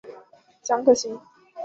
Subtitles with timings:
[0.63, 1.15] 蒋可心。